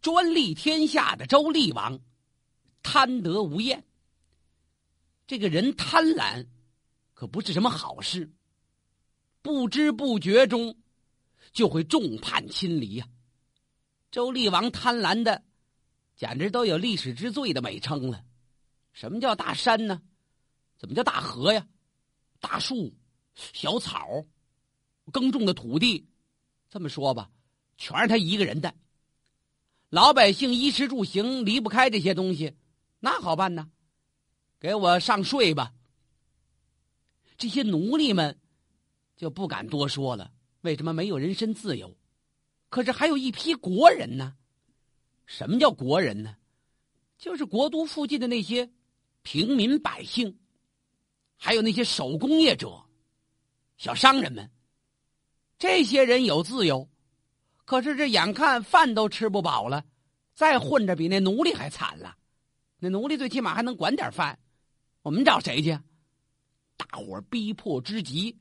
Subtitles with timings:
[0.00, 2.00] 专利天下的周厉王，
[2.82, 3.84] 贪得无厌。
[5.26, 6.46] 这个人贪婪，
[7.12, 8.30] 可不是什么好事。
[9.42, 10.76] 不知不觉中，
[11.52, 13.08] 就会众叛亲离呀。
[14.10, 15.42] 周厉王贪婪的，
[16.16, 18.24] 简直都有历史之最的美称了。
[18.92, 20.02] 什么叫大山呢？
[20.78, 21.66] 怎么叫大河呀？
[22.40, 22.92] 大树、
[23.34, 24.24] 小草、
[25.12, 26.08] 耕种的土地，
[26.70, 27.30] 这么说吧，
[27.76, 28.74] 全是他一个人的。
[29.90, 32.54] 老百姓衣食住行离不开这些东西，
[33.00, 33.68] 那好办呢，
[34.60, 35.72] 给我上税吧。
[37.36, 38.38] 这些奴隶们
[39.16, 40.32] 就不敢多说了。
[40.60, 41.96] 为什么没有人身自由？
[42.68, 44.36] 可是还有一批国人呢。
[45.26, 46.36] 什么叫国人呢？
[47.18, 48.70] 就是国都附近的那些
[49.22, 50.38] 平民百姓，
[51.36, 52.80] 还有那些手工业者、
[53.76, 54.48] 小商人们。
[55.58, 56.88] 这些人有自由。
[57.70, 59.84] 可是这眼看饭都吃不饱了，
[60.34, 62.16] 再混着比那奴隶还惨了。
[62.80, 64.36] 那奴隶最起码还能管点饭，
[65.02, 65.78] 我们找谁去？
[66.76, 68.36] 大伙逼迫之极，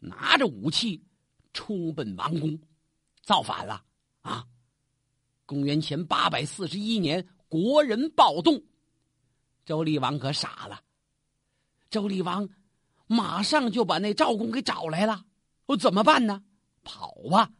[0.00, 1.00] 拿着武器
[1.52, 2.58] 冲奔王宫，
[3.22, 3.80] 造反了
[4.22, 4.44] 啊！
[5.46, 8.60] 公元前八百四十一年，国人暴动，
[9.64, 10.80] 周厉王可傻了。
[11.90, 12.48] 周厉王
[13.06, 15.24] 马上就把那赵公给找来了，
[15.66, 16.42] 我怎么办呢？
[16.82, 17.52] 跑吧！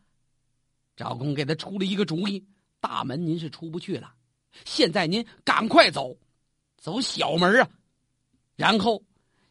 [0.97, 2.47] 赵公给他出了一个主意：
[2.81, 4.15] 大门您是出不去了，
[4.65, 6.17] 现在您赶快走，
[6.77, 7.69] 走小门啊！
[8.57, 9.03] 然后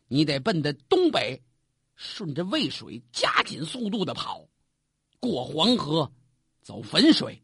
[0.08, 1.42] 你得奔着东北，
[1.96, 4.48] 顺着渭水加紧速度的跑，
[5.20, 6.12] 过黄河，
[6.62, 7.42] 走汾水。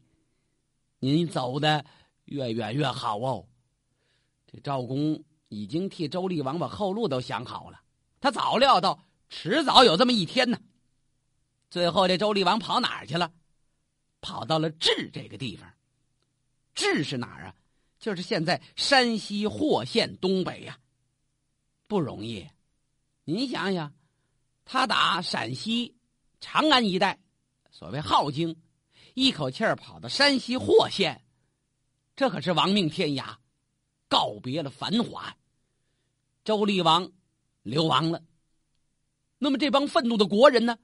[0.98, 1.84] 您走的
[2.24, 3.46] 越远越好哦。
[4.46, 7.80] 这赵公已经替周厉王把后路都想好了，
[8.20, 10.58] 他早料到迟早有这么一天呢。
[11.68, 13.30] 最后，这周厉王跑哪儿去了？
[14.20, 15.72] 跑到了治这个地方，
[16.74, 17.54] 治是哪儿啊？
[17.98, 20.78] 就是现在山西霍县东北呀，
[21.86, 22.48] 不容易。
[23.24, 23.94] 您想想，
[24.64, 25.96] 他打陕西
[26.40, 27.18] 长安一带，
[27.70, 28.56] 所谓镐京，
[29.14, 31.22] 一口气儿跑到山西霍县，
[32.16, 33.36] 这可是亡命天涯，
[34.08, 35.36] 告别了繁华。
[36.42, 37.12] 周厉王
[37.62, 38.22] 流亡了。
[39.36, 40.78] 那么这帮愤怒的国人呢，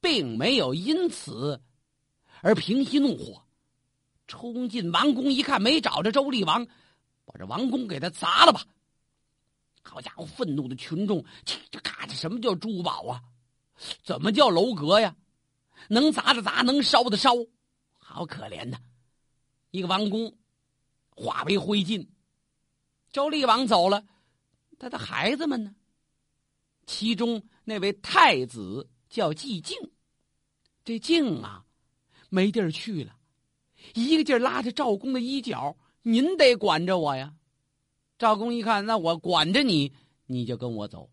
[0.00, 1.60] 并没有因此。
[2.44, 3.42] 而平息怒火，
[4.26, 6.66] 冲进王宫一看，没找着周厉王，
[7.24, 8.62] 把这王宫给他砸了吧！
[9.82, 13.22] 好家伙，愤怒的群众，这咔嚓，什么叫珠宝啊？
[14.02, 15.16] 怎么叫楼阁呀？
[15.88, 17.30] 能砸的砸，能烧的烧，
[17.96, 18.76] 好可怜呐！
[19.70, 20.36] 一个王宫
[21.16, 22.06] 化为灰烬。
[23.10, 24.04] 周厉王走了，
[24.78, 25.74] 他的孩子们呢？
[26.84, 29.78] 其中那位太子叫季敬，
[30.84, 31.64] 这敬啊。
[32.34, 33.14] 没地儿去了，
[33.94, 37.32] 一个劲儿拉着赵公的衣角，您得管着我呀。
[38.18, 39.92] 赵公一看，那我管着你，
[40.26, 41.08] 你就跟我走，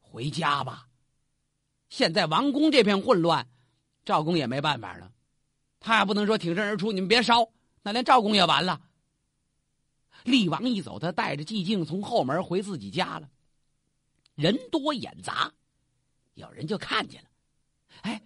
[0.00, 0.88] 回家吧。
[1.88, 3.46] 现在王宫这片混乱，
[4.04, 5.12] 赵公也没办法了，
[5.78, 7.48] 他也不能说挺身而出，你们别烧，
[7.82, 8.80] 那连赵公也完了。
[10.24, 13.30] 厉王一走，他带着寂静从后门回自己家了。
[14.34, 15.52] 人多眼杂，
[16.34, 17.28] 有人就看见了，
[18.02, 18.20] 哎，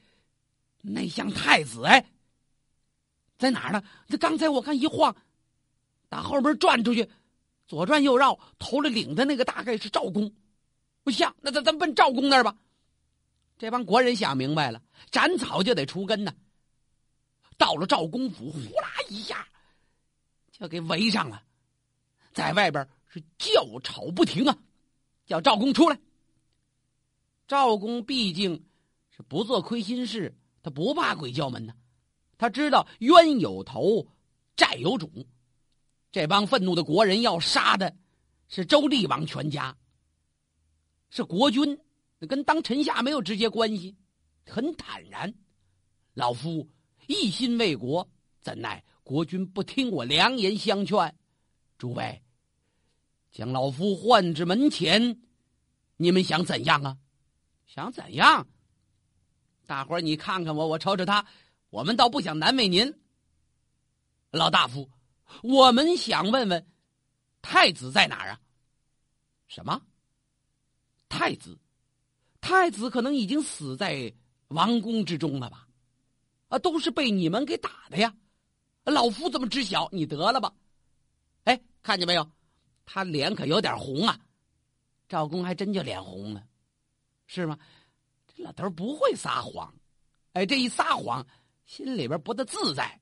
[0.80, 2.02] 那像太子哎。
[3.44, 3.82] 在哪儿呢？
[4.08, 5.14] 这刚才我看一晃，
[6.08, 7.10] 打后门转出去，
[7.66, 10.32] 左转右绕，头了领的那个大概是赵公。
[11.02, 12.56] 不像，那咱咱奔赵公那儿吧。
[13.58, 16.34] 这帮国人想明白了，斩草就得除根呢。
[17.58, 19.46] 到了赵公府，呼啦一下
[20.50, 21.42] 就给围上了，
[22.32, 24.56] 在外边是叫吵不停啊，
[25.26, 25.98] 叫赵公出来。
[27.46, 28.64] 赵公毕竟
[29.14, 31.74] 是不做亏心事，他不怕鬼叫门呢。
[32.36, 34.06] 他知道冤有头，
[34.56, 35.10] 债有主，
[36.10, 37.96] 这帮愤怒的国人要杀的
[38.48, 39.76] 是周厉王全家，
[41.10, 41.78] 是国君，
[42.28, 43.96] 跟当臣下没有直接关系，
[44.46, 45.32] 很坦然。
[46.14, 46.68] 老夫
[47.06, 48.08] 一心为国，
[48.40, 51.14] 怎奈国君不听我良言相劝？
[51.76, 52.22] 诸位，
[53.32, 55.20] 将老夫唤至门前，
[55.96, 56.96] 你们想怎样啊？
[57.66, 58.46] 想怎样？
[59.66, 61.26] 大伙儿，你看看我，我瞅瞅他。
[61.74, 62.94] 我们倒不想难为您，
[64.30, 64.88] 老大夫，
[65.42, 66.64] 我们想问问，
[67.42, 68.40] 太子在哪儿啊？
[69.48, 69.82] 什么？
[71.08, 71.58] 太子？
[72.40, 74.14] 太子可能已经死在
[74.50, 75.66] 王宫之中了吧？
[76.46, 78.14] 啊，都是被你们给打的呀！
[78.84, 79.88] 老夫怎么知晓？
[79.90, 80.54] 你得了吧？
[81.42, 82.30] 哎，看见没有？
[82.86, 84.16] 他脸可有点红啊！
[85.08, 86.46] 赵公还真就脸红了，
[87.26, 87.58] 是吗？
[88.28, 89.74] 这老头不会撒谎，
[90.34, 91.26] 哎，这一撒谎。
[91.64, 93.00] 心里边不得自在。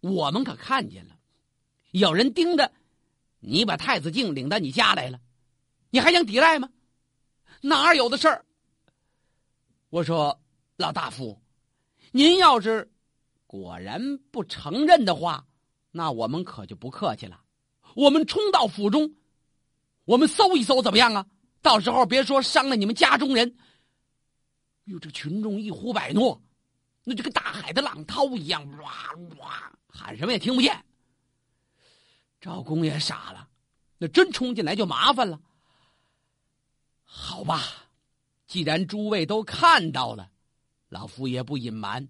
[0.00, 1.16] 我们可看见了，
[1.92, 2.72] 有人盯着
[3.40, 5.20] 你把太子敬领到你家来了，
[5.90, 6.68] 你还想抵赖吗？
[7.60, 8.44] 哪有的事儿？
[9.90, 10.40] 我说
[10.76, 11.40] 老大夫，
[12.10, 12.90] 您要是
[13.46, 15.46] 果然不承认的话，
[15.90, 17.40] 那我们可就不客气了。
[17.94, 19.14] 我们冲到府中，
[20.04, 21.26] 我们搜一搜怎么样啊？
[21.60, 23.56] 到时候别说伤了你们家中人。
[24.86, 26.42] 哟，这群众一呼百诺，
[27.04, 30.84] 那就跟大海的浪涛一样，哇哇，喊什么也听不见。
[32.40, 33.48] 赵公也傻了，
[33.98, 35.40] 那真冲进来就麻烦了。
[37.02, 37.62] 好吧，
[38.46, 40.30] 既然诸位都看到了，
[40.88, 42.08] 老夫也不隐瞒，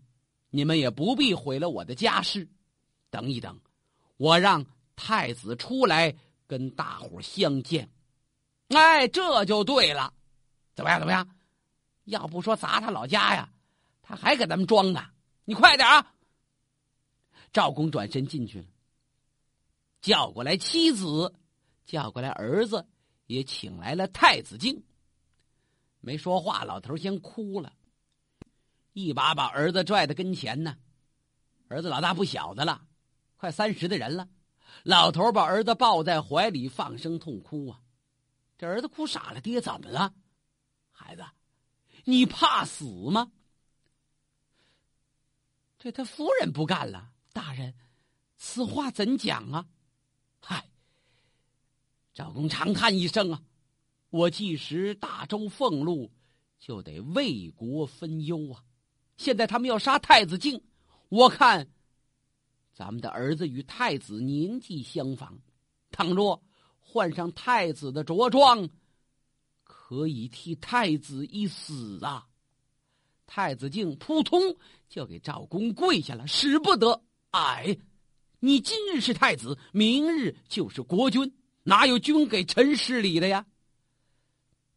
[0.51, 2.49] 你们也不必毁了我的家事。
[3.11, 3.61] 等一等，
[4.17, 4.65] 我让
[4.97, 6.15] 太子出来
[6.47, 7.91] 跟大伙相见。
[8.69, 10.15] 哎，这就对了，
[10.75, 10.99] 怎么样？
[10.99, 11.29] 怎么样？
[12.05, 13.53] 要不说砸他老家呀，
[14.03, 15.07] 他还给咱们装呢。
[15.45, 16.15] 你快点啊！
[17.53, 18.67] 赵公转身进去了，
[20.01, 21.35] 叫过来妻子，
[21.85, 22.87] 叫过来儿子，
[23.27, 24.85] 也请来了太子敬。
[26.01, 27.73] 没说话，老头先哭了，
[28.93, 30.77] 一把把儿子拽到跟前呢。
[31.69, 32.87] 儿子老大不小的了，
[33.37, 34.29] 快三十的人了。
[34.85, 37.81] 老头把儿子抱在怀里，放声痛哭啊。
[38.57, 40.15] 这儿子哭傻了，爹怎么了？
[40.91, 41.25] 孩子。
[42.05, 43.31] 你怕死吗？
[45.83, 47.75] 这他夫人不干了，大人，
[48.37, 49.67] 此话怎讲啊？
[50.39, 50.71] 嗨，
[52.15, 53.43] 赵公长叹一声啊，
[54.11, 56.09] 我既食大周俸禄，
[56.61, 58.63] 就得为国分忧啊。
[59.17, 60.63] 现在他们要杀太子敬，
[61.09, 61.69] 我看
[62.73, 65.37] 咱们的儿子与太子年纪相仿，
[65.91, 66.41] 倘若
[66.79, 68.69] 换上太子的着装。
[69.65, 72.29] 可以替太子一死啊！
[73.27, 74.41] 太子敬扑通
[74.93, 77.03] 就给赵公跪下了，使不得！
[77.31, 77.79] 哎，
[78.41, 83.47] 你今日是太子，明日就是国君，哪有君给臣施礼的呀？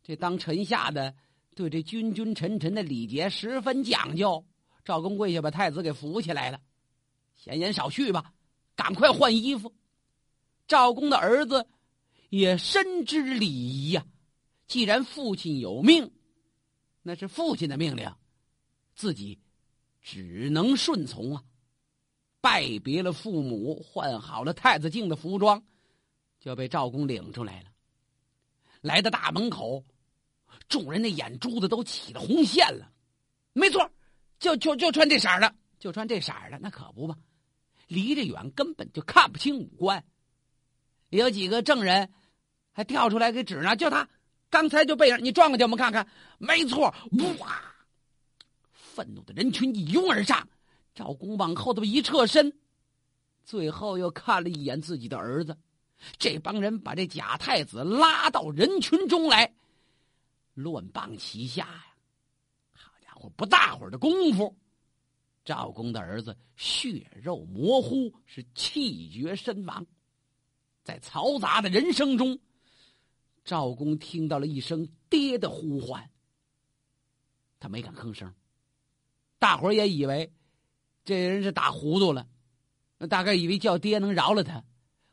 [0.02, 1.14] 这当臣下的
[1.54, 4.46] 对这君君臣臣的礼节十分讲究。
[4.86, 6.62] 赵公跪下把太子给扶起来了，
[7.36, 8.32] 闲言少叙吧，
[8.74, 9.74] 赶快换衣服。
[10.66, 11.68] 赵公的儿子
[12.30, 14.06] 也深知礼仪呀。
[14.66, 16.10] 既然父亲有命，
[17.02, 18.10] 那是父亲的命令，
[18.96, 19.40] 自己
[20.06, 21.44] 只能顺从啊！
[22.40, 25.64] 拜别了父母，换好了太子敬的服装，
[26.40, 27.70] 就被赵公领出来了。
[28.82, 29.84] 来到大门口，
[30.70, 32.92] 众人的眼珠子都起了红线了。
[33.54, 33.90] 没错，
[34.38, 37.18] 就就就穿这色儿的，就穿这色儿的，那可不嘛！
[37.88, 40.06] 离着远根本就看不清五官。
[41.10, 42.12] 有几个证人
[42.74, 44.08] 还跳出来给指呢，就他。
[44.52, 46.08] 刚才就背上，你转过去，我们看看。
[46.38, 46.94] 没错，
[47.40, 47.75] 哇！
[48.96, 50.48] 愤怒的人群一拥而上，
[50.94, 52.58] 赵公往后头一侧身，
[53.44, 55.58] 最后又看了一眼自己的儿子。
[56.18, 59.54] 这帮人把这假太子拉到人群中来，
[60.54, 61.86] 乱棒齐下呀！
[62.72, 64.56] 好家伙，不大会儿的功夫，
[65.44, 69.86] 赵公的儿子血肉模糊，是气绝身亡。
[70.84, 72.40] 在嘈杂的人声中。
[73.44, 76.10] 赵公听到了一声爹的呼唤，
[77.60, 78.34] 他没敢吭声。
[79.46, 80.34] 大伙也以为
[81.04, 82.28] 这人是打糊涂了，
[83.08, 84.64] 大概以为叫爹能饶了他，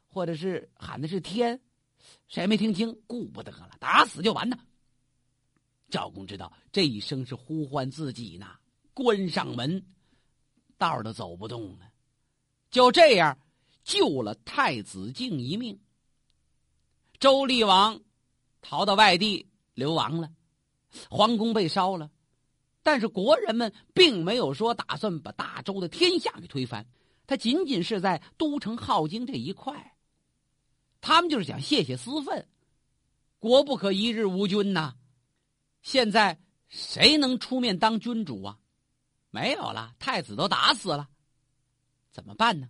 [0.08, 1.60] 或者是喊的是天，
[2.28, 4.58] 谁没听清，顾不得了，打死就完呢。
[5.90, 8.46] 赵公知道这一声是呼唤自己呢，
[8.94, 9.84] 关上门，
[10.78, 11.92] 道都走不动了，
[12.70, 13.38] 就这样
[13.84, 15.78] 救了太子敬一命。
[17.20, 18.00] 周厉王。
[18.62, 20.30] 逃到外地流亡了，
[21.10, 22.10] 皇宫被烧了，
[22.82, 26.86] 但是国人们并没有说打算把大周的天下给推翻，
[27.26, 29.96] 他仅仅是在都城镐京这一块，
[31.00, 32.48] 他们就是想泄泄私愤，
[33.38, 34.94] 国不可一日无君呐。
[35.82, 38.58] 现在谁能出面当君主啊？
[39.30, 41.08] 没有了，太子都打死了，
[42.10, 42.68] 怎么办呢？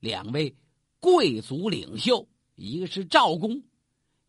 [0.00, 0.56] 两位
[1.00, 3.62] 贵族领袖，一个是赵公。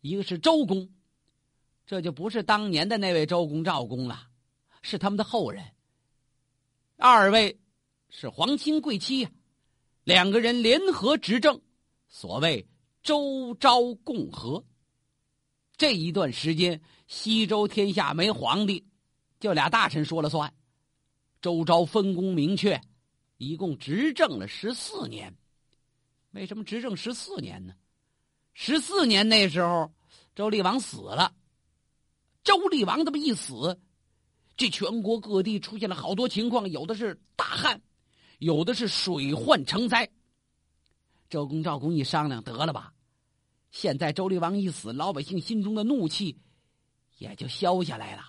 [0.02, 0.88] 一个是周公，
[1.84, 4.28] 这就不是当年的那位周公赵公了，
[4.88, 5.64] 是他们的后人。
[6.96, 7.58] 二位
[8.08, 9.30] 是皇亲贵戚呀，
[10.04, 11.60] 两个人联合执政，
[12.08, 12.64] 所谓
[13.02, 14.64] 周昭共和。
[15.76, 18.86] 这一段时间，西周天下没皇帝，
[19.40, 20.54] 就俩大臣说了算。
[21.42, 22.80] 周昭分工明确，
[23.38, 25.36] 一共执政了十四年。
[26.30, 27.74] 为什么执政十四年呢？
[28.54, 29.92] 十四年那时候。
[30.36, 31.34] 周厉王死了，
[32.44, 33.80] 周厉王这么一死，
[34.56, 37.82] 这全国各地出现了好多情况，有的是大旱，
[38.38, 40.08] 有的是水患成灾，
[41.28, 42.94] 周公赵公一商量，得了吧，
[43.70, 46.38] 现在周厉王一死，老百姓心中的怒气
[47.18, 48.22] 也就消下来了。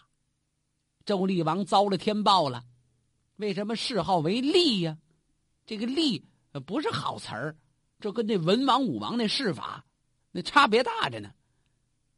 [1.05, 2.65] 周厉王遭了天报了，
[3.37, 4.97] 为什么谥号为厉呀？
[5.65, 6.25] 这个厉
[6.65, 7.55] 不是好词儿，
[8.01, 9.85] 这跟那文王武王那谥法
[10.31, 11.31] 那差别大着呢。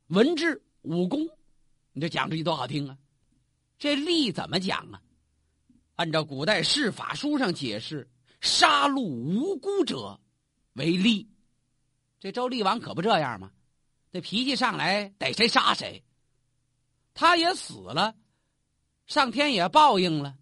[0.08, 1.28] 文治武功，
[1.94, 2.98] 你这讲出去多好听啊！
[3.80, 5.02] 这利怎么讲啊？
[5.96, 8.10] 按照古代释法书上解释，
[8.42, 10.20] 杀戮无辜者
[10.74, 11.28] 为利。
[12.20, 13.52] 这周厉王可不这样吗？
[14.12, 16.04] 这脾气上来逮谁杀谁。
[17.14, 18.16] 他也死了，
[19.08, 20.38] 上天也报应了，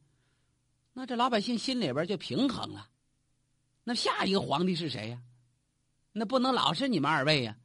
[0.94, 2.89] 那这老百姓心里边就平衡了。
[3.84, 5.22] 那下一个皇帝是谁呀？
[6.12, 7.56] 那不能老是你们二位呀。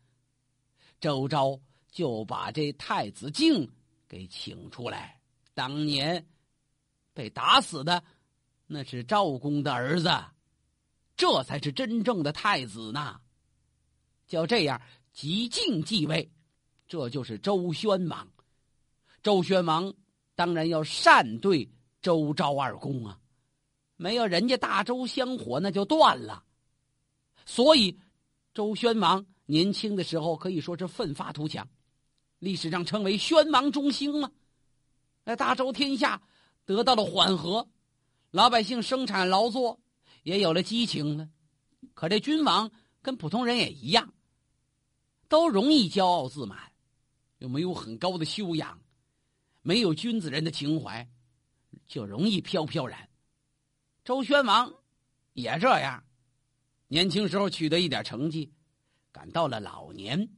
[1.00, 1.60] 周昭。
[1.92, 3.70] 就把这太子敬
[4.08, 5.20] 给请出来。
[5.54, 6.26] 当年
[7.12, 8.02] 被打死的
[8.66, 10.10] 那是赵公的儿子，
[11.16, 13.20] 这才是真正的太子呢。
[14.26, 14.80] 就这样，
[15.12, 16.30] 即敬继位，
[16.88, 18.26] 这就是周宣王。
[19.22, 19.92] 周宣王
[20.34, 23.20] 当然要善对周昭二公啊，
[23.96, 26.42] 没有人家大周香火，那就断了。
[27.44, 27.98] 所以，
[28.54, 31.68] 周宣王年轻的时候可以说是奋发图强。
[32.38, 34.30] 历史上称为宣王中兴嘛，
[35.24, 36.20] 那大周天下
[36.64, 37.68] 得到了缓和，
[38.30, 39.80] 老百姓生产劳作
[40.22, 41.28] 也有了激情了。
[41.94, 44.12] 可这君王跟普通人也一样，
[45.28, 46.58] 都容易骄傲自满，
[47.38, 48.80] 又没有很高的修养，
[49.62, 51.08] 没有君子人的情怀，
[51.86, 53.08] 就容易飘飘然。
[54.04, 54.72] 周宣王
[55.34, 56.02] 也这样，
[56.88, 58.52] 年轻时候取得一点成绩，
[59.12, 60.28] 赶到了老年。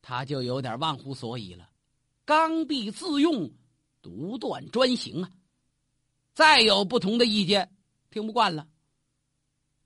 [0.00, 1.70] 他就有点忘乎所以了，
[2.24, 3.50] 刚愎自用，
[4.02, 5.30] 独断专行啊！
[6.34, 7.72] 再有不同的意见，
[8.10, 8.66] 听不惯了。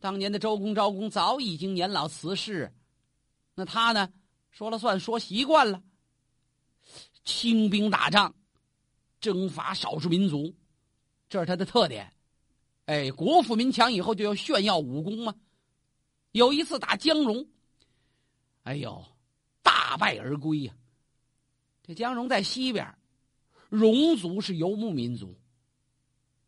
[0.00, 2.72] 当年的周公昭公早已经年老辞世，
[3.54, 4.12] 那他呢，
[4.50, 5.82] 说了算，说习惯了。
[7.24, 8.34] 清兵打仗，
[9.20, 10.54] 征伐少数民族，
[11.28, 12.12] 这是他的特点。
[12.86, 15.34] 哎，国富民强以后就要炫耀武功嘛。
[16.32, 17.46] 有一次打江戎，
[18.62, 19.04] 哎呦！
[19.62, 20.74] 大败而归呀！
[21.82, 22.86] 这江戎在西边，
[23.68, 25.38] 戎族是游牧民族，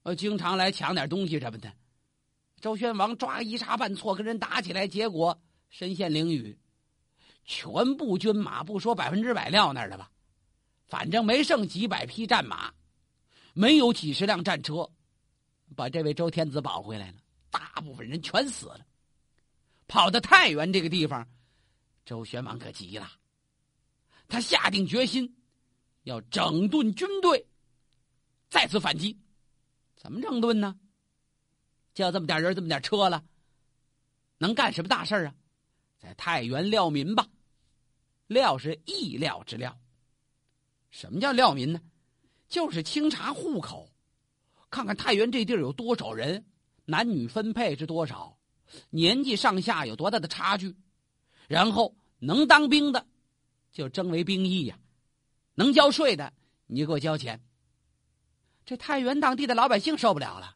[0.03, 1.73] 呃，经常来抢点东西什么的。
[2.61, 6.57] 周宣王抓一差半错跟人打起来，结果身陷囹圄，
[7.45, 10.11] 全部军马不说百分之百撂那儿了吧，
[10.87, 12.73] 反正没剩几百匹战马，
[13.55, 14.91] 没有几十辆战车，
[15.77, 17.19] 把这位周天子保回来了。
[17.51, 18.87] 大部分人全死了，
[19.87, 21.27] 跑到太原这个地方。
[22.05, 23.11] 周宣王可急了，
[24.29, 25.37] 他下定决心
[26.09, 27.47] 要整顿军队，
[28.49, 29.19] 再次反击。
[29.95, 30.75] 怎么整顿呢？
[31.93, 33.23] 就这么点人，这么点车了，
[34.38, 35.35] 能干什么大事啊？
[35.99, 37.29] 在太原料民吧。
[38.27, 39.79] 料是意料之料。
[40.91, 41.81] 什么叫料民呢？
[42.49, 43.91] 就是清查户口，
[44.71, 46.47] 看看太原这地儿有多少人，
[46.87, 48.38] 男女分配是多少，
[48.88, 50.75] 年纪上下有多大的差距。
[51.49, 53.07] 然后能当兵的，
[53.73, 54.77] 就征为兵役呀；
[55.59, 56.33] 能交税的，
[56.69, 57.41] 你就给我交钱。
[58.65, 60.55] 这太原当地的老百姓受不了了，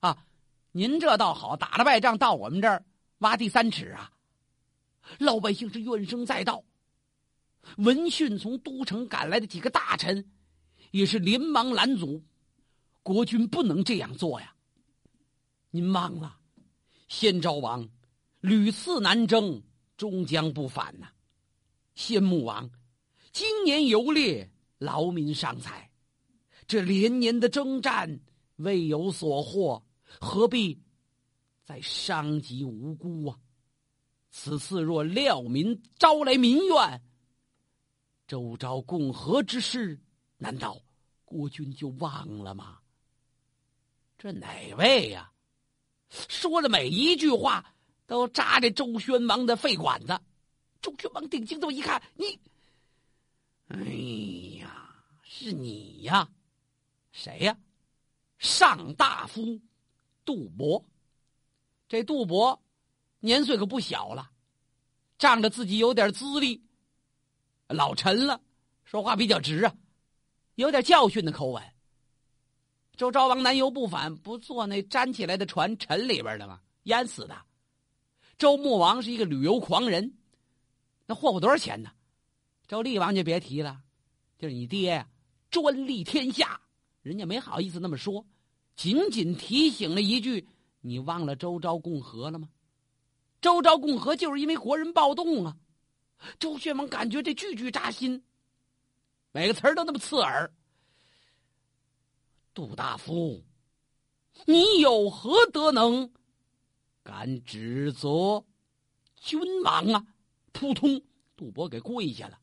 [0.00, 0.26] 啊！
[0.72, 2.84] 您这倒好，打了败仗到我们这儿
[3.20, 4.12] 挖地三尺啊！
[5.18, 6.62] 老百姓是怨声载道。
[7.78, 10.30] 闻讯从都城赶来的几个大臣，
[10.90, 12.22] 也是连忙拦阻，
[13.02, 14.54] 国君不能这样做呀！
[15.70, 16.36] 您忘了，
[17.08, 17.88] 先昭王
[18.40, 19.62] 屡次南征。
[19.96, 21.08] 终将不返呐！
[21.96, 22.70] 先穆王
[23.38, 25.88] 今年游猎，劳民伤财，
[26.66, 28.18] 这连年的征战
[28.56, 29.80] 未有所获，
[30.20, 30.82] 何必
[31.64, 33.38] 再伤及无辜啊？
[34.32, 37.00] 此次若料民招来民怨，
[38.26, 40.00] 周昭共和之事，
[40.36, 40.76] 难道
[41.24, 42.80] 国君就忘了吗？
[44.18, 45.30] 这哪位呀？
[46.10, 47.64] 说的每一句话。
[48.08, 50.18] 都扎着周宣王的肺管子，
[50.80, 52.24] 周宣王定睛这么一看，你，
[53.68, 53.76] 哎
[54.60, 56.28] 呀，是你呀，
[57.12, 57.56] 谁呀？
[58.38, 59.60] 上大夫
[60.24, 60.82] 杜伯。
[61.86, 62.58] 这杜伯
[63.20, 64.30] 年岁可不小了，
[65.18, 66.62] 仗着自己有点资历，
[67.68, 68.40] 老陈了，
[68.84, 69.74] 说话比较直啊，
[70.54, 71.62] 有点教训的口吻。
[72.96, 76.60] 周昭王南游不返，不坐那粘起来的船沉里边的吗？
[76.84, 77.36] 淹死的。
[78.38, 80.16] 周穆王是一个旅游狂人，
[81.04, 81.90] 那霍霍多少钱呢？
[82.68, 83.82] 周厉王就别提了，
[84.38, 85.08] 就是你爹呀，
[85.50, 86.60] 专利天下，
[87.00, 88.24] 人家没好意思那么说，
[88.76, 90.46] 仅仅提醒了一句
[90.82, 92.48] ：“你忘了周昭共和了吗？”
[93.40, 95.56] 周昭共和就是因为国人暴动啊！
[96.38, 98.22] 周宣王感觉这句句扎心，
[99.32, 100.52] 每个词儿都那么刺耳。
[102.52, 103.42] 杜大夫，
[104.44, 106.12] 你有何德能，
[107.02, 108.44] 敢指责
[109.14, 110.04] 君王啊？
[110.52, 111.00] 扑通，
[111.34, 112.38] 杜伯给跪下了。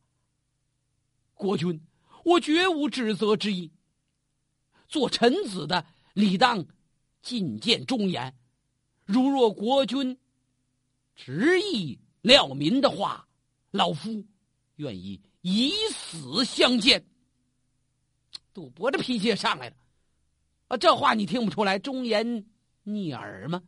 [1.35, 1.79] 国君，
[2.23, 3.71] 我绝无指责之意。
[4.87, 6.65] 做臣子的理当
[7.21, 8.35] 进谏忠言，
[9.05, 10.17] 如若国君
[11.15, 13.27] 执意料民的话，
[13.71, 14.25] 老夫
[14.77, 17.05] 愿意以死相见。
[18.53, 19.75] 赌博的脾气也上来了。
[20.69, 22.45] 啊，这话你听不出来忠言
[22.83, 23.61] 逆耳吗？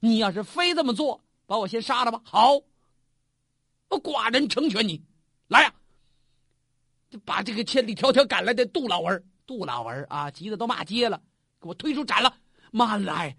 [0.00, 2.20] 你要是非这么做，把我先杀了吧。
[2.24, 2.60] 好，
[3.88, 5.02] 寡人成全你。
[5.46, 5.74] 来呀，
[7.24, 11.22] 把这个千里迢迢赶来的杜老儿，杜老儿啊，急得都骂街了，
[11.60, 12.36] 给我推出斩了。
[12.70, 13.36] 慢来，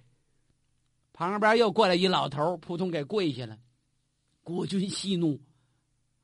[1.11, 3.57] 旁边又过来一老头，扑通给跪下了。
[4.43, 5.41] 国君息怒，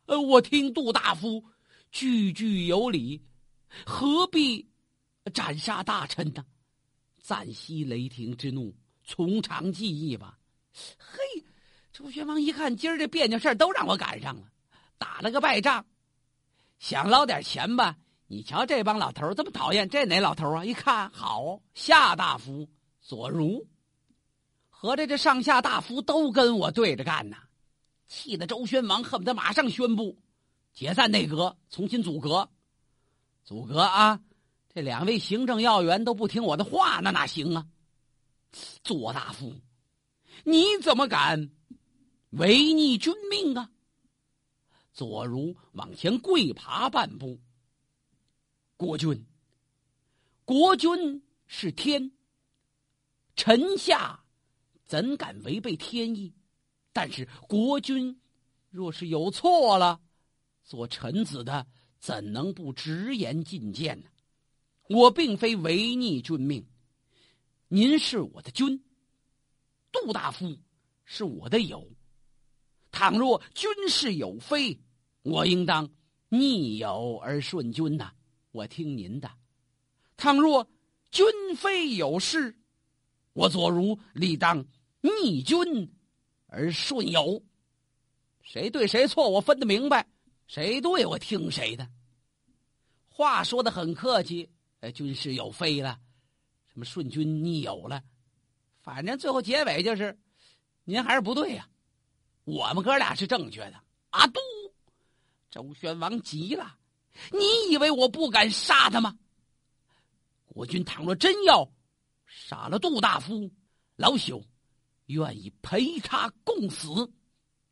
[0.05, 1.43] 呃，我听杜大夫
[1.91, 3.21] 句句有理，
[3.85, 4.69] 何必
[5.33, 6.45] 斩杀大臣呢？
[7.19, 10.37] 暂息雷霆之怒，从长计议吧。
[10.97, 11.19] 嘿，
[11.91, 14.43] 周宣王一看，今儿这别扭事儿都让我赶上了，
[14.97, 15.85] 打了个败仗，
[16.81, 17.95] 想捞点钱吧。
[18.25, 20.65] 你瞧这帮老头这么讨厌，这哪老头啊？
[20.65, 22.67] 一看好，夏大夫
[23.01, 23.67] 左如，
[24.67, 27.37] 合着这上下大夫都跟我对着干呢，
[28.07, 30.17] 气得周宣王恨不得马上宣布
[30.73, 32.49] 解散内阁，重新组阁，
[33.43, 34.19] 组阁啊！
[34.73, 37.67] 这两位行政要员都不听我的话，那哪行啊？
[38.83, 39.53] 左大夫，
[40.45, 41.51] 你怎么敢
[42.31, 43.69] 违逆君命啊？
[44.91, 47.39] 左如往前跪爬半步。
[48.77, 49.25] 国君，
[50.43, 52.11] 国君是天，
[53.35, 54.23] 臣下
[54.85, 56.33] 怎敢违背天意？
[56.91, 58.19] 但是国君
[58.69, 60.01] 若是有错了，
[60.63, 61.65] 做臣子的
[61.99, 64.09] 怎能不直言进谏呢？
[64.89, 66.67] 我并非违逆君命，
[67.69, 68.83] 您是我的君，
[69.91, 70.57] 杜大夫
[71.05, 71.87] 是我的友。
[72.91, 74.79] 倘若君事有非，
[75.23, 75.89] 我应当
[76.29, 78.11] 逆友而顺君呐，
[78.51, 79.29] 我听您的；
[80.17, 80.67] 倘若
[81.09, 81.25] 君
[81.55, 82.55] 非有事，
[83.33, 84.65] 我左如理当
[85.01, 85.91] 逆君
[86.47, 87.41] 而顺友。
[88.43, 90.03] 谁对谁错，我分得明白；
[90.47, 91.87] 谁对，我听谁的。
[93.07, 94.49] 话说的很客气。
[94.81, 95.99] 呃，军事有非了，
[96.65, 98.01] 什么顺君逆友了，
[98.79, 100.17] 反正最后结尾就是，
[100.85, 101.69] 您还是不对呀，
[102.43, 103.75] 我们哥俩是正确的。
[104.09, 104.39] 阿杜，
[105.49, 106.75] 周宣王急了，
[107.31, 109.17] 你以为我不敢杀他吗？
[110.45, 111.71] 国君倘若真要
[112.25, 113.49] 杀了杜大夫，
[113.95, 114.43] 老朽
[115.05, 116.89] 愿意陪他共死，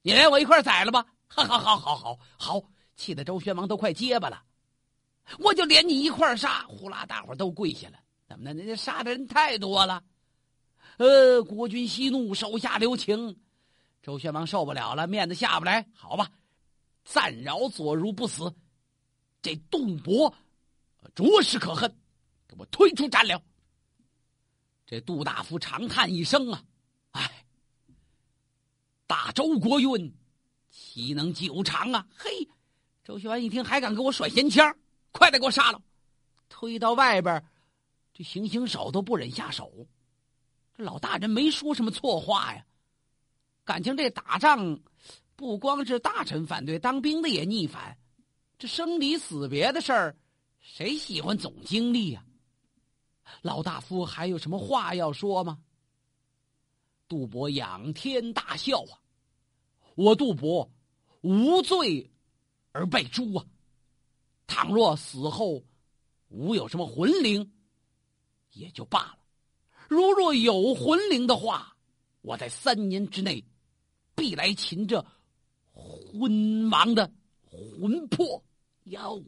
[0.02, 1.06] 你连我一块宰了吧？
[1.28, 2.64] 好好，好好好好，
[2.96, 4.44] 气得周宣王都快结巴了。
[5.40, 8.00] 我就连你一块杀，呼啦，大伙都跪下了。
[8.28, 8.54] 怎么的？
[8.54, 10.04] 人家杀的人太多了。
[10.98, 13.38] 呃，国君息怒，手下留情。
[14.10, 15.88] 周宣王受不了了，面子下不来。
[15.94, 16.32] 好吧，
[17.06, 18.52] 暂饶左如不死。
[19.40, 20.34] 这杜伯
[21.14, 21.96] 着实可恨，
[22.48, 23.40] 给我推出斩了。
[24.88, 26.64] 这杜大夫长叹一声啊，
[27.12, 27.46] 唉，
[29.06, 30.12] 大周国运
[30.72, 32.08] 岂能久长啊？
[32.18, 32.50] 嘿，
[33.04, 34.76] 周宣王一听，还敢给我甩闲枪？
[35.12, 35.80] 快点给我杀了！
[36.50, 37.46] 推到外边，
[38.12, 39.72] 这行刑手都不忍下手。
[40.76, 42.66] 这老大人没说什么错话呀。
[43.70, 44.80] 感情这打仗，
[45.36, 47.96] 不光是大臣反对，当兵的也逆反。
[48.58, 50.18] 这生离死别的事儿，
[50.60, 52.26] 谁喜欢总经历呀？
[53.44, 55.60] 老大夫还有什么话要说吗？
[57.08, 58.98] 杜伯仰天大笑啊！
[59.94, 60.72] 我杜伯
[61.22, 62.10] 无罪
[62.72, 63.46] 而被诛啊！
[64.48, 65.64] 倘若死后
[66.30, 67.54] 无有什么魂灵，
[68.54, 69.20] 也就罢了；
[69.88, 71.78] 如若有魂灵的话，
[72.22, 73.46] 我在三年之内
[74.20, 75.04] 必来擒这
[75.74, 77.10] 昏王的
[77.42, 78.44] 魂魄。
[78.84, 79.24] 哟，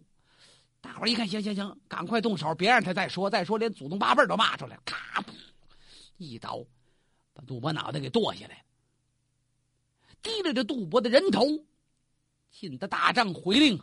[0.81, 4.77] 大伙儿一看，行行行，赶快动手，别让他再说，再说连祖宗八辈都骂出来。
[4.83, 5.23] 咔，
[6.17, 6.65] 一刀
[7.33, 8.65] 把杜伯脑袋给剁下来，
[10.21, 11.45] 提着这杜伯的人头，
[12.51, 13.81] 进的大帐回令。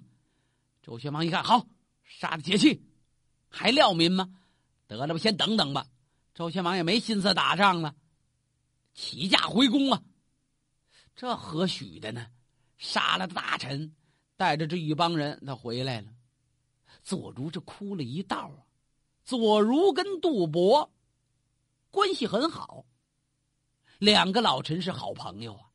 [0.82, 1.66] 周宣王一看，好，
[2.04, 2.82] 杀的解气，
[3.48, 4.28] 还料民吗？
[4.86, 5.86] 得了吧，先等等吧。
[6.34, 7.94] 周宣王也没心思打仗了，
[8.94, 10.02] 起驾回宫啊。
[11.18, 12.28] 这何许的呢？
[12.76, 13.92] 杀了大臣，
[14.36, 16.12] 带着这一帮人，他回来了。
[17.02, 18.62] 左如这哭了一道啊。
[19.24, 20.88] 左如跟杜伯
[21.90, 22.86] 关系很好，
[23.98, 25.68] 两个老臣是好朋友啊。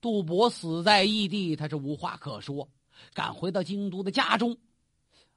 [0.00, 2.66] 杜伯死在异地，他是无话可说，
[3.12, 4.56] 赶回到京都的家中，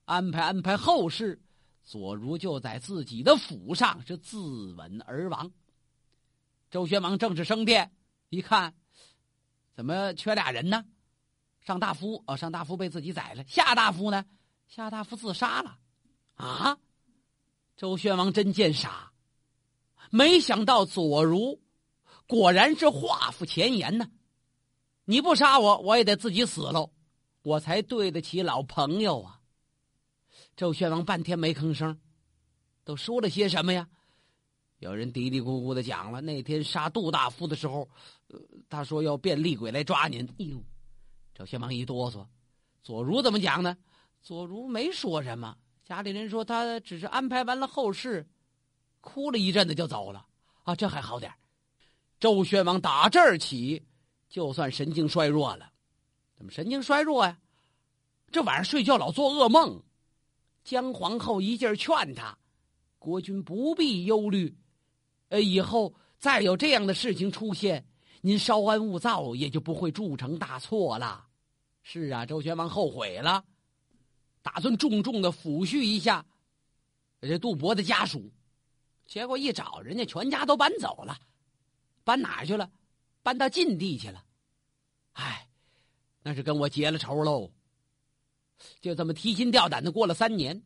[0.05, 1.37] 安排安排后事。
[1.83, 4.37] 左如就在自己的府上是自
[4.73, 5.51] 刎而亡。
[6.71, 7.91] 周宣王正式升殿，
[8.29, 8.73] 一看，
[9.75, 10.85] 怎么缺俩人呢？
[11.61, 13.43] 上大夫哦，上大夫被自己宰了。
[13.47, 14.25] 下大夫呢？
[14.67, 15.77] 下大夫自杀了。
[16.35, 16.77] 啊！
[17.75, 19.11] 周宣王真见傻，
[20.09, 21.59] 没想到左如
[22.27, 24.09] 果然是画符前言呢。
[25.05, 26.91] 你不杀我，我也得自己死喽，
[27.41, 29.41] 我才对得起老朋友啊。
[30.55, 31.99] 周宣王半天没吭声，
[32.83, 33.89] 都说了些什么呀？
[34.83, 37.87] 有人嘀嘀咕咕的讲了，那天杀杜大夫的时候，
[38.27, 40.25] 呃，他说要变厉鬼来抓您。
[40.39, 40.61] 哎呦，
[41.33, 42.25] 周宣王一哆嗦。
[42.83, 43.77] 左如怎么讲呢？
[44.21, 48.27] 左如没说什么，家里人说他只是安排完了后事，
[48.99, 50.27] 哭了一阵子就走了。
[50.63, 51.31] 啊，这还好点
[52.19, 53.81] 周宣王打这儿起，
[54.27, 55.71] 就算神经衰弱了。
[56.35, 57.39] 怎么神经衰弱呀？
[58.33, 59.81] 这晚上睡觉老做噩梦。
[60.65, 62.37] 姜皇后一劲儿劝他
[62.99, 64.53] ：“国君不必忧虑，
[65.33, 67.83] 呃，以后再有这样的事情出现，
[68.21, 71.25] 您稍安勿躁，也就不会铸成大错了。”
[71.81, 73.43] 是啊，周宣王后悔了，
[74.43, 76.23] 打算重重的抚恤一下
[77.19, 78.31] 这杜伯的家属，
[79.07, 81.19] 结果一找，人家全家都搬走了，
[82.03, 82.71] 搬哪去了？
[83.23, 84.23] 搬到晋地去了。
[85.13, 85.49] 唉，
[86.21, 87.51] 那是跟我结了仇喽。
[88.81, 90.61] 就这么提心吊胆的过了三年，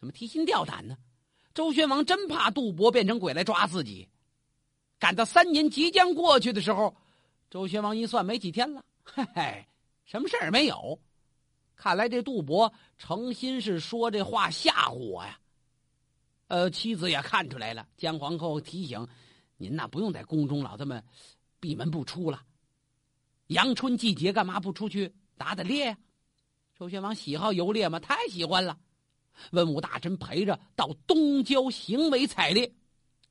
[0.00, 0.98] 怎么提心吊胆呢？
[1.54, 4.08] 周宣王真怕杜伯变成鬼来抓自己。
[4.98, 6.94] 赶到三年即将过去的时候，
[7.50, 9.66] 周宣王一算，没几天了，嘿嘿，
[10.04, 10.98] 什么事儿没有。
[11.74, 15.38] 看来这杜伯诚心是说这话吓唬我呀。
[16.46, 19.06] 呃，妻子也看出来了，姜皇后提醒
[19.56, 21.02] ：“您呐，不用在宫中老这么
[21.58, 22.42] 闭门不出了。
[23.48, 25.98] 阳春季节，干嘛不出去打打猎呀？”
[26.78, 27.98] 周宣王喜好游猎吗？
[27.98, 28.78] 太喜欢了。
[29.50, 32.72] 文武大臣陪着到东郊行为采猎。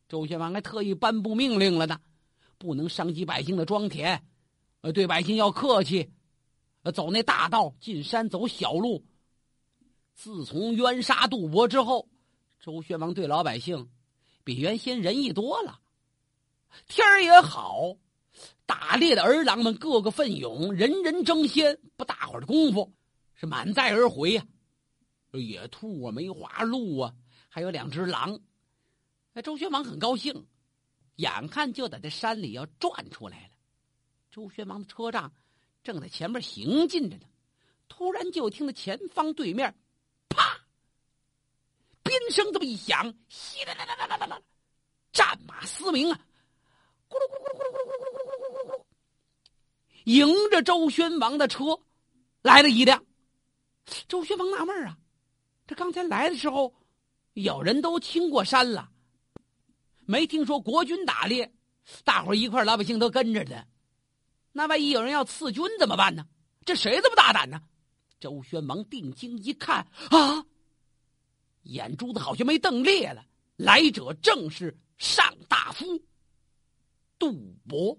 [0.07, 1.99] 周宣王还特意颁布命令了呢，
[2.57, 4.21] 不能伤及百姓的庄田，
[4.81, 6.11] 呃，对百姓要客气，
[6.83, 9.05] 呃，走那大道，进山走小路。
[10.13, 12.09] 自从冤杀杜伯之后，
[12.59, 13.89] 周宣王对老百姓
[14.43, 15.79] 比原先仁义多了。
[16.87, 17.95] 天儿也好，
[18.65, 22.93] 打猎的儿郎们个个奋勇，人人争先，不大会儿的功夫。
[23.35, 24.45] 是满载而回呀，
[25.39, 27.13] 野兔啊，梅花鹿啊，
[27.49, 28.39] 还有两只狼。
[29.33, 30.45] 哎，周宣王很高兴，
[31.15, 33.49] 眼看就在这山里要转出来了。
[34.29, 35.33] 周宣王的车仗
[35.83, 37.25] 正在前面行进着呢，
[37.87, 39.73] 突然就听到前方对面，
[40.29, 40.59] 啪，
[42.03, 44.41] 鞭声这么一响，稀啦啦啦啦啦啦，
[45.13, 46.19] 战马嘶鸣啊，
[47.09, 48.83] 咕噜咕噜咕噜咕噜咕噜咕噜咕噜咕噜咕噜，
[50.03, 51.79] 迎着周宣王的车
[52.41, 53.05] 来了一辆。
[54.07, 54.97] 周宣王纳闷啊，
[55.71, 56.75] 这刚才来的时候，
[57.31, 58.91] 有人都清过山了，
[60.01, 61.49] 没听说国军打猎，
[62.03, 63.65] 大伙一块老百姓都跟着的，
[64.51, 66.27] 那万一有人要刺军怎么办呢？
[66.65, 67.61] 这谁这么大胆呢？
[68.19, 70.45] 周宣王定睛一看，啊，
[71.63, 75.85] 眼珠子好像没瞪裂了，来者正是上大夫
[77.17, 77.97] 杜伯。